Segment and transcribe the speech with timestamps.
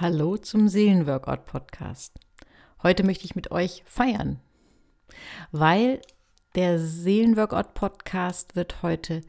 [0.00, 2.14] Hallo zum Seelenworkout Podcast.
[2.82, 4.40] Heute möchte ich mit euch feiern,
[5.52, 6.00] weil
[6.54, 9.20] der Seelenworkout Podcast wird heute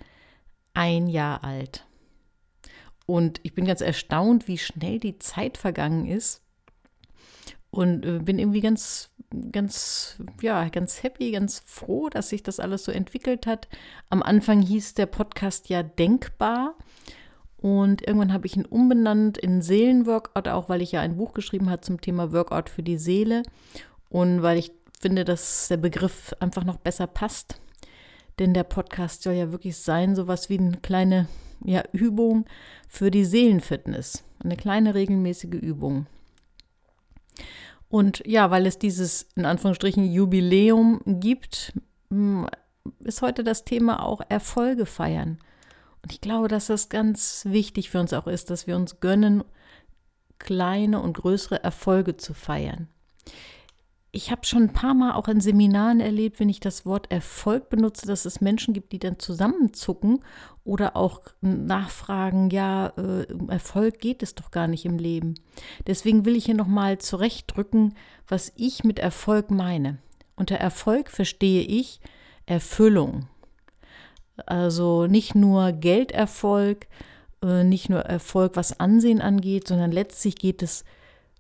[0.74, 1.86] ein Jahr alt.
[3.06, 6.42] Und ich bin ganz erstaunt, wie schnell die Zeit vergangen ist.
[7.70, 9.10] Und äh, bin irgendwie ganz,
[9.52, 13.68] ganz, ja, ganz happy, ganz froh, dass sich das alles so entwickelt hat.
[14.10, 16.76] Am Anfang hieß der Podcast ja Denkbar.
[17.62, 21.70] Und irgendwann habe ich ihn umbenannt in Seelenworkout, auch weil ich ja ein Buch geschrieben
[21.70, 23.44] habe zum Thema Workout für die Seele.
[24.10, 27.62] Und weil ich finde, dass der Begriff einfach noch besser passt.
[28.40, 31.28] Denn der Podcast soll ja wirklich sein, sowas wie eine kleine
[31.64, 32.46] ja, Übung
[32.88, 34.24] für die Seelenfitness.
[34.44, 36.08] Eine kleine regelmäßige Übung.
[37.90, 41.74] Und ja, weil es dieses in Anführungsstrichen Jubiläum gibt,
[43.04, 45.38] ist heute das Thema auch Erfolge feiern.
[46.04, 49.44] Und ich glaube, dass das ganz wichtig für uns auch ist, dass wir uns gönnen,
[50.40, 52.88] kleine und größere Erfolge zu feiern.
[54.14, 57.70] Ich habe schon ein paar Mal auch in Seminaren erlebt, wenn ich das Wort Erfolg
[57.70, 60.20] benutze, dass es Menschen gibt, die dann zusammenzucken
[60.66, 65.36] oder auch nachfragen, ja, äh, Erfolg geht es doch gar nicht im Leben.
[65.88, 67.96] Deswegen will ich hier nochmal zurechtdrücken,
[68.28, 70.00] was ich mit Erfolg meine.
[70.36, 72.02] Unter Erfolg verstehe ich
[72.46, 73.30] Erfüllung,
[74.48, 76.88] also nicht nur Gelderfolg,
[77.44, 80.84] äh, nicht nur Erfolg, was Ansehen angeht, sondern letztlich geht es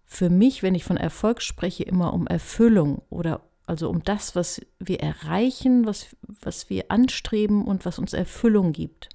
[0.05, 4.61] für mich, wenn ich von Erfolg spreche, immer um Erfüllung oder also um das, was
[4.80, 9.08] wir erreichen, was, was wir anstreben und was uns Erfüllung gibt.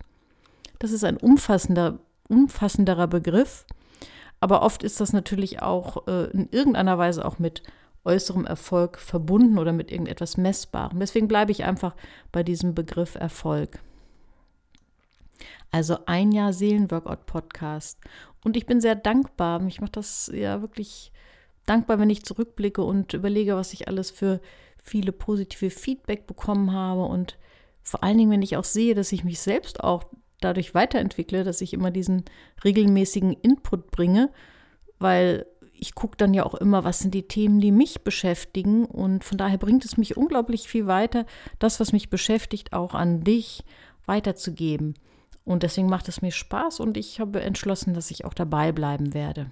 [0.79, 3.67] Das ist ein umfassender, umfassenderer Begriff,
[4.41, 7.63] aber oft ist das natürlich auch äh, in irgendeiner Weise auch mit
[8.07, 11.01] äußerem Erfolg verbunden oder mit irgendetwas Messbarem.
[11.01, 11.95] Deswegen bleibe ich einfach
[12.33, 13.79] bei diesem Begriff Erfolg.
[15.71, 17.99] Also ein Jahr Seelenworkout-Podcast.
[18.45, 19.59] Und ich bin sehr dankbar.
[19.59, 21.13] Mich macht das ja wirklich
[21.67, 24.41] dankbar, wenn ich zurückblicke und überlege, was ich alles für
[24.83, 27.05] viele positive Feedback bekommen habe.
[27.05, 27.37] Und
[27.83, 30.05] vor allen Dingen, wenn ich auch sehe, dass ich mich selbst auch
[30.41, 32.25] dadurch weiterentwickle, dass ich immer diesen
[32.65, 34.31] regelmäßigen Input bringe,
[34.99, 35.47] weil
[35.79, 38.85] ich gucke dann ja auch immer, was sind die Themen, die mich beschäftigen.
[38.85, 41.27] Und von daher bringt es mich unglaublich viel weiter,
[41.59, 43.65] das, was mich beschäftigt, auch an dich
[44.07, 44.95] weiterzugeben.
[45.45, 49.15] Und deswegen macht es mir Spaß und ich habe entschlossen, dass ich auch dabei bleiben
[49.15, 49.51] werde.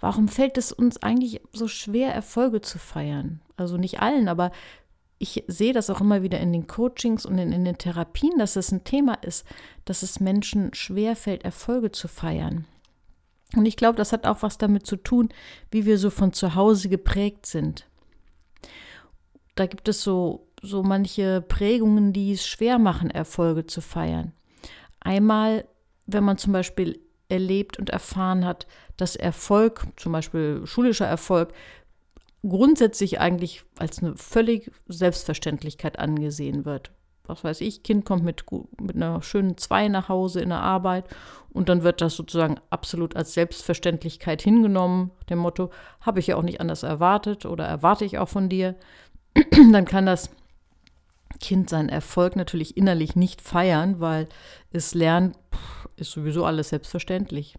[0.00, 3.40] Warum fällt es uns eigentlich so schwer, Erfolge zu feiern?
[3.56, 4.52] Also nicht allen, aber
[5.18, 8.56] ich sehe das auch immer wieder in den Coachings und in, in den Therapien, dass
[8.56, 9.46] es ein Thema ist,
[9.84, 12.66] dass es Menschen schwer fällt, Erfolge zu feiern.
[13.56, 15.28] Und ich glaube, das hat auch was damit zu tun,
[15.70, 17.86] wie wir so von zu Hause geprägt sind.
[19.54, 24.32] Da gibt es so, so manche Prägungen, die es schwer machen, Erfolge zu feiern.
[25.00, 25.66] Einmal,
[26.06, 28.66] wenn man zum Beispiel erlebt und erfahren hat,
[28.96, 31.52] dass Erfolg, zum Beispiel schulischer Erfolg,
[32.42, 36.90] grundsätzlich eigentlich als eine völlig Selbstverständlichkeit angesehen wird
[37.26, 38.44] was weiß ich, Kind kommt mit,
[38.80, 41.04] mit einer schönen Zwei nach Hause in der Arbeit
[41.50, 45.10] und dann wird das sozusagen absolut als Selbstverständlichkeit hingenommen.
[45.30, 45.70] Dem Motto,
[46.00, 48.74] habe ich ja auch nicht anders erwartet oder erwarte ich auch von dir.
[49.72, 50.30] dann kann das
[51.40, 54.28] Kind seinen Erfolg natürlich innerlich nicht feiern, weil
[54.70, 55.36] es lernt,
[55.96, 57.56] ist sowieso alles selbstverständlich.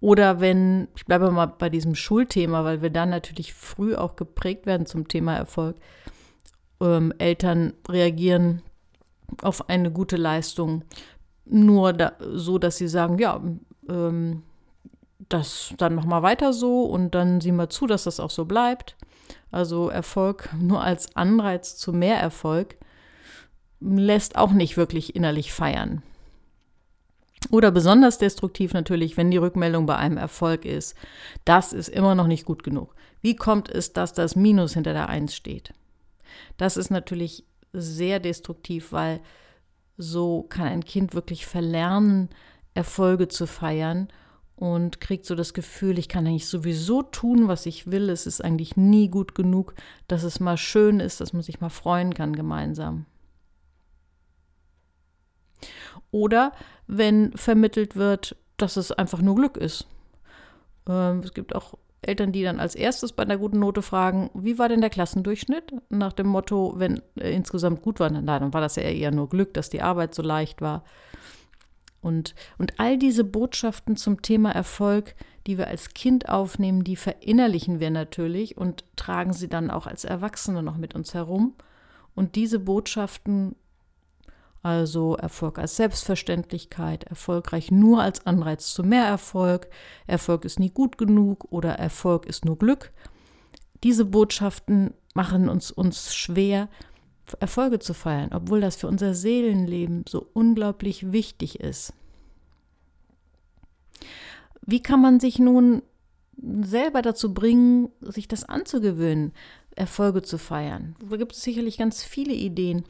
[0.00, 4.64] Oder wenn, ich bleibe mal bei diesem Schulthema, weil wir dann natürlich früh auch geprägt
[4.66, 5.76] werden zum Thema Erfolg
[6.80, 8.62] ähm, Eltern reagieren
[9.42, 10.84] auf eine gute Leistung
[11.44, 13.40] nur da, so, dass sie sagen, ja,
[13.88, 14.42] ähm,
[15.28, 18.44] das dann noch mal weiter so und dann sieh mal zu, dass das auch so
[18.44, 18.96] bleibt.
[19.50, 22.76] Also Erfolg nur als Anreiz zu mehr Erfolg
[23.80, 26.02] lässt auch nicht wirklich innerlich feiern.
[27.50, 30.94] Oder besonders destruktiv natürlich, wenn die Rückmeldung bei einem Erfolg ist.
[31.46, 32.94] Das ist immer noch nicht gut genug.
[33.22, 35.72] Wie kommt es, dass das Minus hinter der Eins steht?
[36.56, 39.20] Das ist natürlich sehr destruktiv, weil
[39.96, 42.30] so kann ein Kind wirklich verlernen,
[42.74, 44.08] Erfolge zu feiern
[44.56, 48.10] und kriegt so das Gefühl, ich kann eigentlich sowieso tun, was ich will.
[48.10, 49.74] Es ist eigentlich nie gut genug,
[50.06, 53.06] dass es mal schön ist, dass man sich mal freuen kann gemeinsam.
[56.10, 56.52] Oder
[56.86, 59.86] wenn vermittelt wird, dass es einfach nur Glück ist.
[60.88, 64.58] Ähm, es gibt auch Eltern, die dann als erstes bei einer guten Note fragen, wie
[64.58, 65.74] war denn der Klassendurchschnitt?
[65.90, 69.54] Nach dem Motto, wenn äh, insgesamt gut war, dann war das ja eher nur Glück,
[69.54, 70.84] dass die Arbeit so leicht war.
[72.00, 75.14] Und, und all diese Botschaften zum Thema Erfolg,
[75.46, 80.04] die wir als Kind aufnehmen, die verinnerlichen wir natürlich und tragen sie dann auch als
[80.04, 81.54] Erwachsene noch mit uns herum.
[82.14, 83.54] Und diese Botschaften
[84.62, 89.68] Also Erfolg als Selbstverständlichkeit, erfolgreich nur als Anreiz zu mehr Erfolg,
[90.06, 92.92] Erfolg ist nie gut genug oder Erfolg ist nur Glück.
[93.82, 96.68] Diese Botschaften machen uns, uns schwer,
[97.38, 101.94] Erfolge zu feiern, obwohl das für unser Seelenleben so unglaublich wichtig ist.
[104.62, 105.82] Wie kann man sich nun
[106.36, 109.32] selber dazu bringen, sich das anzugewöhnen,
[109.74, 110.96] Erfolge zu feiern?
[111.08, 112.84] Da gibt es sicherlich ganz viele Ideen.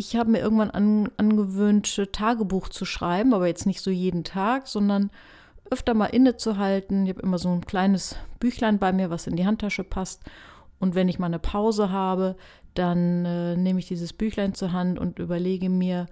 [0.00, 4.68] Ich habe mir irgendwann an, angewöhnt, Tagebuch zu schreiben, aber jetzt nicht so jeden Tag,
[4.68, 5.10] sondern
[5.70, 7.04] öfter mal innezuhalten.
[7.04, 10.22] Ich habe immer so ein kleines Büchlein bei mir, was in die Handtasche passt.
[10.78, 12.36] Und wenn ich mal eine Pause habe,
[12.74, 16.06] dann äh, nehme ich dieses Büchlein zur Hand und überlege mir,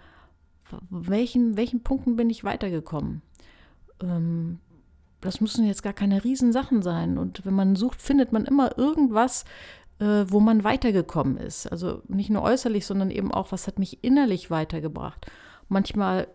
[0.90, 3.22] welchen, welchen Punkten bin ich weitergekommen.
[4.02, 4.58] Ähm,
[5.20, 7.18] das müssen jetzt gar keine Riesensachen sein.
[7.18, 9.44] Und wenn man sucht, findet man immer irgendwas,
[9.98, 11.66] wo man weitergekommen ist.
[11.66, 15.26] Also nicht nur äußerlich, sondern eben auch, was hat mich innerlich weitergebracht.
[15.68, 16.28] Manchmal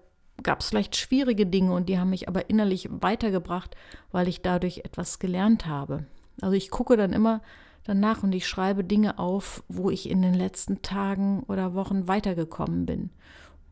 [0.44, 3.76] gab es vielleicht schwierige Dinge und die haben mich aber innerlich weitergebracht,
[4.12, 6.06] weil ich dadurch etwas gelernt habe.
[6.42, 7.42] Also ich gucke dann immer
[7.84, 12.86] danach und ich schreibe Dinge auf, wo ich in den letzten Tagen oder Wochen weitergekommen
[12.86, 13.10] bin.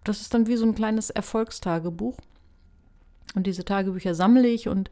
[0.04, 2.18] Das ist dann wie so ein kleines Erfolgstagebuch.
[3.36, 4.90] Und diese Tagebücher sammle ich und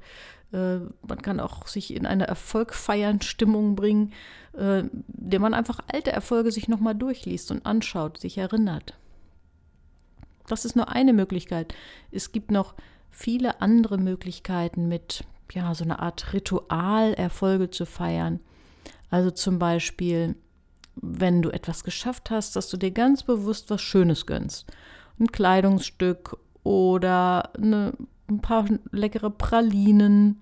[0.54, 4.14] äh, man kann auch sich in eine Erfolgfeiern Stimmung bringen,
[4.58, 4.84] äh,
[5.18, 8.98] indem man einfach alte Erfolge sich nochmal durchliest und anschaut, sich erinnert.
[10.48, 11.74] Das ist nur eine Möglichkeit.
[12.12, 12.76] Es gibt noch
[13.12, 18.40] viele andere Möglichkeiten mit ja, so einer Art Ritual Erfolge zu feiern.
[19.10, 20.36] Also zum Beispiel,
[20.96, 24.68] wenn du etwas geschafft hast, dass du dir ganz bewusst was Schönes gönnst.
[25.20, 27.94] Ein Kleidungsstück oder eine
[28.30, 30.42] ein paar leckere Pralinen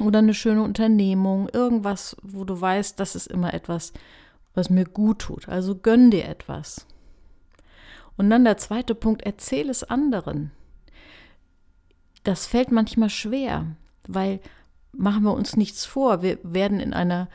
[0.00, 3.92] oder eine schöne Unternehmung, irgendwas, wo du weißt, das ist immer etwas,
[4.54, 5.48] was mir gut tut.
[5.48, 6.86] Also gönn dir etwas.
[8.16, 10.50] Und dann der zweite Punkt, erzähl es anderen.
[12.24, 13.66] Das fällt manchmal schwer,
[14.06, 14.40] weil
[14.92, 16.22] machen wir uns nichts vor.
[16.22, 17.28] Wir werden in einer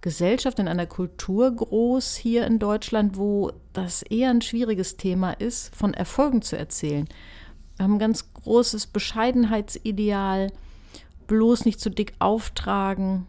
[0.00, 5.74] Gesellschaft, in einer Kultur groß hier in Deutschland, wo das eher ein schwieriges Thema ist,
[5.74, 7.08] von Erfolgen zu erzählen.
[7.76, 10.52] Wir haben ein ganz großes Bescheidenheitsideal,
[11.26, 13.26] bloß nicht zu dick auftragen.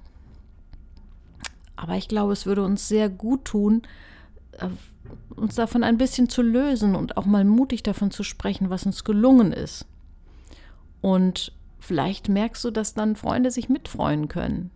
[1.75, 3.83] Aber ich glaube, es würde uns sehr gut tun,
[4.53, 4.67] äh,
[5.35, 9.03] uns davon ein bisschen zu lösen und auch mal mutig davon zu sprechen, was uns
[9.03, 9.85] gelungen ist.
[11.01, 14.71] Und vielleicht merkst du, dass dann Freunde sich mitfreuen können.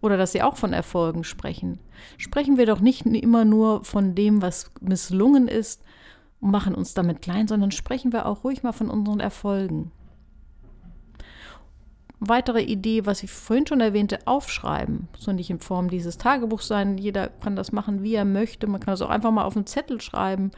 [0.00, 1.78] Oder dass sie auch von Erfolgen sprechen.
[2.18, 5.80] Sprechen wir doch nicht immer nur von dem, was misslungen ist,
[6.42, 9.92] und machen uns damit klein, sondern sprechen wir auch ruhig mal von unseren Erfolgen.
[12.18, 15.08] Weitere Idee, was ich vorhin schon erwähnte, aufschreiben.
[15.18, 16.98] Soll nicht in Form dieses Tagebuchs sein.
[16.98, 18.66] Jeder kann das machen, wie er möchte.
[18.66, 20.50] Man kann das auch einfach mal auf einen Zettel schreiben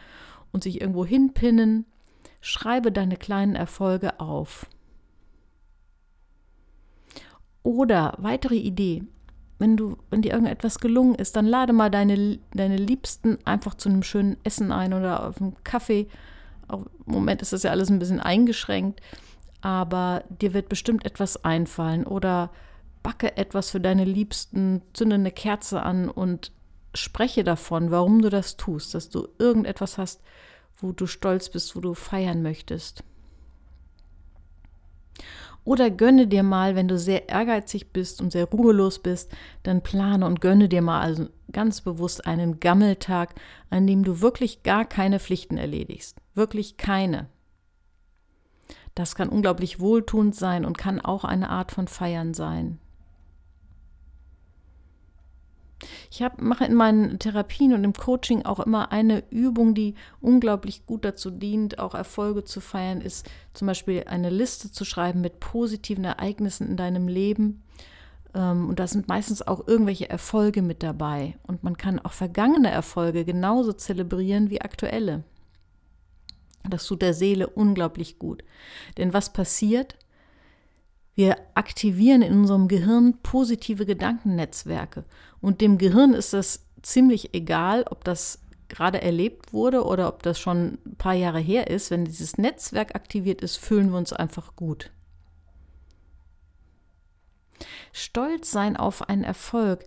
[0.53, 1.87] und sich irgendwo hinpinnen.
[2.41, 4.67] Schreibe deine kleinen Erfolge auf.
[7.63, 9.05] Oder weitere Idee,
[9.59, 13.89] wenn du, wenn dir irgendetwas gelungen ist, dann lade mal deine, deine Liebsten einfach zu
[13.89, 16.09] einem schönen Essen ein oder auf einen Kaffee.
[16.71, 19.01] Im Moment ist das ja alles ein bisschen eingeschränkt,
[19.61, 22.51] aber dir wird bestimmt etwas einfallen oder
[23.03, 26.53] backe etwas für deine Liebsten, zünde eine Kerze an und
[26.95, 30.20] spreche davon, warum du das tust, dass du irgendetwas hast,
[30.79, 33.05] wo du stolz bist, wo du feiern möchtest.
[35.65, 40.27] Oder gönne dir mal, wenn du sehr ehrgeizig bist und sehr ruhelos bist, dann plane
[40.27, 43.35] und gönne dir mal also ganz bewusst einen Gammeltag,
[43.71, 46.19] an dem du wirklich gar keine Pflichten erledigst.
[46.35, 47.29] Wirklich keine.
[48.94, 52.79] Das kann unglaublich wohltuend sein und kann auch eine Art von Feiern sein.
[56.10, 60.86] Ich hab, mache in meinen Therapien und im Coaching auch immer eine Übung, die unglaublich
[60.86, 65.41] gut dazu dient, auch Erfolge zu feiern, ist zum Beispiel eine Liste zu schreiben mit
[65.41, 67.62] positiven Ereignissen in deinem Leben.
[68.34, 71.36] Ähm, und da sind meistens auch irgendwelche Erfolge mit dabei.
[71.46, 75.24] Und man kann auch vergangene Erfolge genauso zelebrieren wie aktuelle.
[76.69, 78.43] Das tut der Seele unglaublich gut.
[78.96, 79.96] Denn was passiert?
[81.15, 85.05] Wir aktivieren in unserem Gehirn positive Gedankennetzwerke.
[85.41, 90.41] Und dem Gehirn ist das ziemlich egal, ob das gerade erlebt wurde oder ob das
[90.41, 91.91] schon ein paar Jahre her ist.
[91.91, 94.91] Wenn dieses Netzwerk aktiviert ist, fühlen wir uns einfach gut.
[97.93, 99.85] Stolz sein auf einen Erfolg,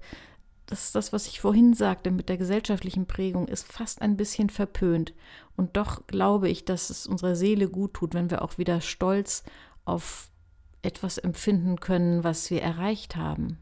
[0.67, 4.50] das ist das, was ich vorhin sagte mit der gesellschaftlichen Prägung, ist fast ein bisschen
[4.50, 5.13] verpönt.
[5.55, 9.43] Und doch glaube ich, dass es unserer Seele gut tut, wenn wir auch wieder stolz
[9.86, 10.29] auf
[10.81, 13.57] etwas empfinden können, was wir erreicht haben.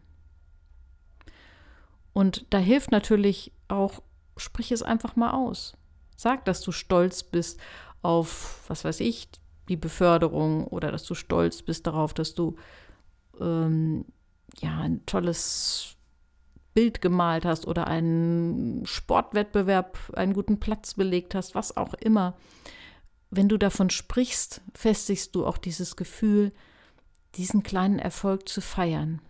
[2.13, 4.01] Und da hilft natürlich auch,
[4.37, 5.75] sprich es einfach mal aus.
[6.15, 7.59] Sag, dass du stolz bist
[8.01, 9.27] auf, was weiß ich,
[9.67, 12.55] die Beförderung oder dass du stolz bist darauf, dass du
[13.39, 14.05] ähm,
[14.59, 15.95] ja ein tolles
[16.73, 22.37] Bild gemalt hast oder einen Sportwettbewerb, einen guten Platz belegt hast, was auch immer.
[23.31, 26.51] Wenn du davon sprichst, festigst du auch dieses Gefühl,
[27.37, 29.21] diesen kleinen Erfolg zu feiern.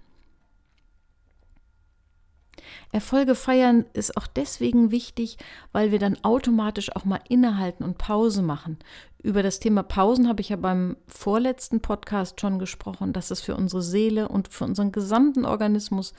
[2.91, 5.37] Erfolge feiern ist auch deswegen wichtig,
[5.71, 8.79] weil wir dann automatisch auch mal innehalten und Pause machen.
[9.21, 13.55] Über das Thema Pausen habe ich ja beim vorletzten Podcast schon gesprochen, dass es für
[13.55, 16.13] unsere Seele und für unseren gesamten Organismus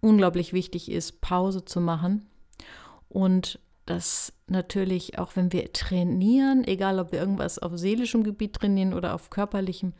[0.00, 2.26] unglaublich wichtig ist, Pause zu machen.
[3.08, 8.94] Und dass natürlich auch wenn wir trainieren, egal ob wir irgendwas auf seelischem Gebiet trainieren
[8.94, 9.94] oder auf körperlichem,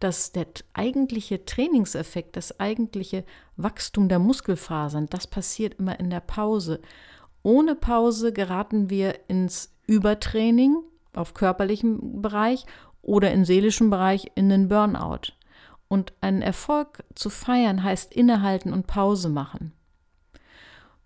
[0.00, 3.24] dass der eigentliche Trainingseffekt, das eigentliche
[3.56, 6.80] Wachstum der Muskelfasern, das passiert immer in der Pause.
[7.42, 10.76] Ohne Pause geraten wir ins Übertraining
[11.12, 12.64] auf körperlichem Bereich
[13.02, 15.32] oder im seelischen Bereich in den Burnout.
[15.88, 19.72] Und einen Erfolg zu feiern heißt innehalten und Pause machen.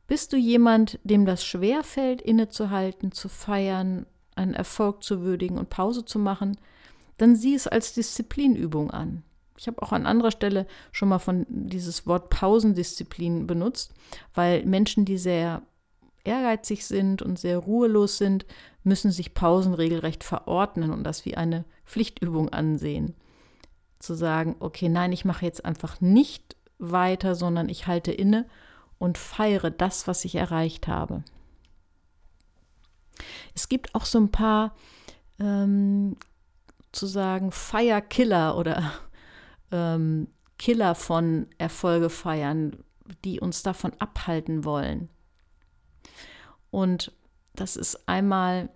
[0.06, 5.70] Bist du jemand, dem das schwer fällt, innezuhalten, zu feiern, einen Erfolg zu würdigen und
[5.70, 6.56] Pause zu machen,
[7.16, 9.22] dann sieh es als Disziplinübung an.
[9.58, 13.94] Ich habe auch an anderer Stelle schon mal von dieses Wort Pausendisziplin benutzt,
[14.34, 15.62] weil Menschen, die sehr
[16.25, 18.44] ehrgeizig sind und sehr ruhelos sind,
[18.82, 23.14] müssen sich Pausen regelrecht verordnen und das wie eine Pflichtübung ansehen.
[23.98, 28.44] Zu sagen, okay, nein, ich mache jetzt einfach nicht weiter, sondern ich halte inne
[28.98, 31.22] und feiere das, was ich erreicht habe.
[33.54, 34.74] Es gibt auch so ein paar
[35.38, 36.16] ähm,
[36.92, 38.92] zu sagen Feierkiller oder
[39.72, 42.76] ähm, Killer von Erfolge feiern,
[43.24, 45.08] die uns davon abhalten wollen.
[46.70, 47.12] Und
[47.54, 48.70] das ist einmal,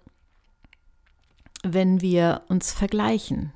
[1.62, 3.52] wenn wir uns vergleichen.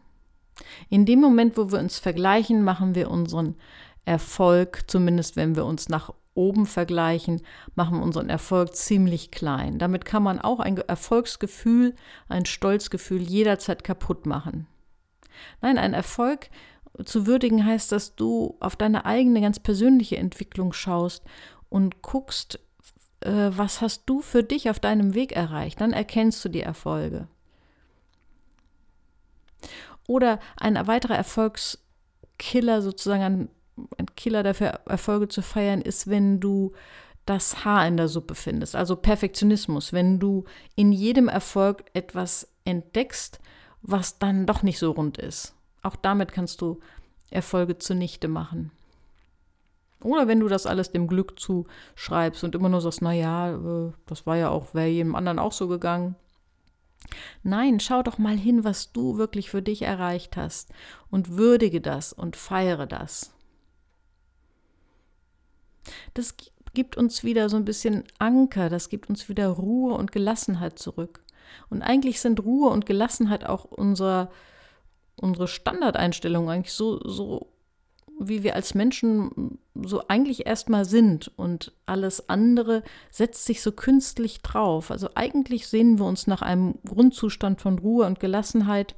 [0.88, 3.56] In dem Moment, wo wir uns vergleichen, machen wir unseren
[4.04, 7.42] Erfolg, zumindest wenn wir uns nach oben vergleichen,
[7.74, 9.78] machen unseren Erfolg ziemlich klein.
[9.78, 11.94] Damit kann man auch ein Erfolgsgefühl,
[12.28, 14.66] ein Stolzgefühl jederzeit kaputt machen.
[15.60, 16.50] Nein, ein Erfolg
[17.04, 21.24] zu würdigen heißt, dass du auf deine eigene ganz persönliche Entwicklung schaust
[21.68, 22.60] und guckst,
[23.20, 25.80] äh, was hast du für dich auf deinem Weg erreicht.
[25.80, 27.26] Dann erkennst du die Erfolge.
[30.06, 33.48] Oder ein weiterer Erfolgskiller sozusagen,
[33.98, 36.72] ein Killer dafür, Erfolge zu feiern, ist, wenn du
[37.26, 40.44] das Haar in der Suppe findest, also Perfektionismus, wenn du
[40.76, 43.40] in jedem Erfolg etwas entdeckst,
[43.82, 45.54] was dann doch nicht so rund ist.
[45.82, 46.80] Auch damit kannst du
[47.30, 48.70] Erfolge zunichte machen.
[50.02, 54.26] Oder wenn du das alles dem Glück zuschreibst und immer nur sagst, naja, äh, das
[54.26, 56.14] war ja auch, wäre jedem anderen auch so gegangen.
[57.42, 60.72] Nein, schau doch mal hin, was du wirklich für dich erreicht hast
[61.10, 63.33] und würdige das und feiere das.
[66.14, 66.34] Das
[66.74, 71.22] gibt uns wieder so ein bisschen Anker, das gibt uns wieder Ruhe und Gelassenheit zurück.
[71.70, 74.30] Und eigentlich sind Ruhe und Gelassenheit auch unser,
[75.16, 77.48] unsere Standardeinstellung, eigentlich so, so
[78.18, 84.40] wie wir als Menschen so eigentlich erstmal sind und alles andere setzt sich so künstlich
[84.40, 84.90] drauf.
[84.90, 88.94] Also eigentlich sehen wir uns nach einem Grundzustand von Ruhe und Gelassenheit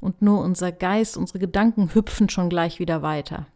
[0.00, 3.46] und nur unser Geist, unsere Gedanken hüpfen schon gleich wieder weiter.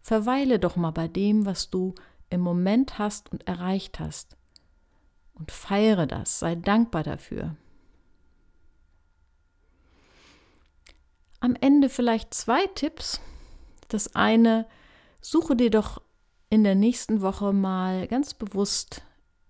[0.00, 1.94] Verweile doch mal bei dem, was du
[2.30, 4.36] im Moment hast und erreicht hast.
[5.34, 7.56] Und feiere das, sei dankbar dafür.
[11.40, 13.20] Am Ende vielleicht zwei Tipps.
[13.88, 14.66] Das eine,
[15.20, 16.02] suche dir doch
[16.50, 19.02] in der nächsten Woche mal ganz bewusst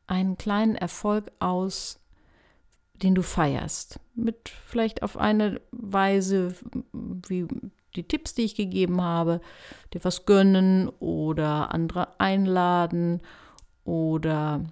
[0.06, 2.00] einen kleinen Erfolg aus,
[2.94, 4.00] den du feierst.
[4.14, 6.54] Mit vielleicht auf eine Weise,
[6.92, 7.46] wie
[7.96, 9.40] die Tipps, die ich gegeben habe,
[9.92, 13.22] dir was gönnen oder andere einladen
[13.84, 14.64] oder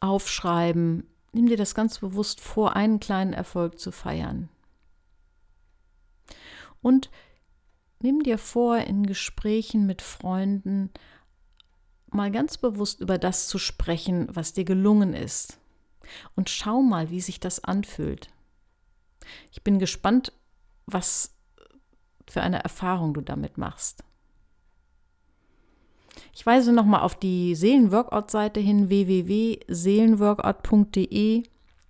[0.00, 1.06] aufschreiben.
[1.32, 4.48] Nimm dir das ganz bewusst vor, einen kleinen Erfolg zu feiern.
[6.82, 7.10] Und
[8.00, 10.90] nimm dir vor, in Gesprächen mit Freunden
[12.10, 15.58] mal ganz bewusst über das zu sprechen, was dir gelungen ist.
[16.36, 18.28] Und schau mal, wie sich das anfühlt.
[19.50, 20.32] Ich bin gespannt,
[20.86, 21.34] was
[22.28, 24.04] für eine Erfahrung du damit machst.
[26.32, 31.42] Ich weise nochmal auf die Seelenworkout-Seite hin, www.seelenworkout.de.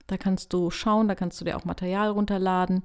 [0.07, 2.83] Da kannst du schauen, da kannst du dir auch Material runterladen.